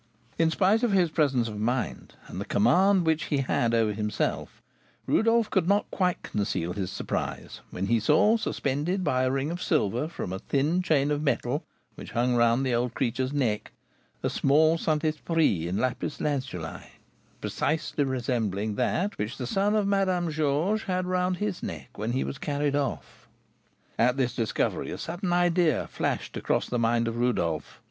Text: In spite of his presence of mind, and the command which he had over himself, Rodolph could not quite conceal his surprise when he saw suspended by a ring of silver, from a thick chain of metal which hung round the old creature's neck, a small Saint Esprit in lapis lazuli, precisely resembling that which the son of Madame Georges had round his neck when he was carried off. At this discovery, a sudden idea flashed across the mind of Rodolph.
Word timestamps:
In 0.39 0.49
spite 0.49 0.81
of 0.81 0.91
his 0.93 1.11
presence 1.11 1.47
of 1.47 1.59
mind, 1.59 2.15
and 2.25 2.41
the 2.41 2.45
command 2.45 3.05
which 3.05 3.25
he 3.25 3.37
had 3.37 3.75
over 3.75 3.93
himself, 3.93 4.59
Rodolph 5.05 5.51
could 5.51 5.67
not 5.67 5.91
quite 5.91 6.23
conceal 6.23 6.73
his 6.73 6.89
surprise 6.89 7.61
when 7.69 7.85
he 7.85 7.99
saw 7.99 8.35
suspended 8.37 9.03
by 9.03 9.21
a 9.25 9.29
ring 9.29 9.51
of 9.51 9.61
silver, 9.61 10.07
from 10.07 10.33
a 10.33 10.39
thick 10.39 10.83
chain 10.83 11.11
of 11.11 11.21
metal 11.21 11.63
which 11.93 12.13
hung 12.13 12.33
round 12.35 12.65
the 12.65 12.73
old 12.73 12.95
creature's 12.95 13.31
neck, 13.31 13.73
a 14.23 14.29
small 14.31 14.75
Saint 14.79 15.03
Esprit 15.05 15.67
in 15.67 15.77
lapis 15.77 16.19
lazuli, 16.19 16.81
precisely 17.39 18.03
resembling 18.03 18.73
that 18.77 19.15
which 19.19 19.37
the 19.37 19.45
son 19.45 19.75
of 19.75 19.85
Madame 19.85 20.31
Georges 20.31 20.87
had 20.87 21.05
round 21.05 21.37
his 21.37 21.61
neck 21.61 21.95
when 21.99 22.13
he 22.13 22.23
was 22.23 22.39
carried 22.39 22.75
off. 22.75 23.27
At 23.99 24.17
this 24.17 24.33
discovery, 24.33 24.89
a 24.89 24.97
sudden 24.97 25.31
idea 25.31 25.87
flashed 25.91 26.35
across 26.37 26.65
the 26.67 26.79
mind 26.79 27.07
of 27.07 27.17
Rodolph. 27.17 27.79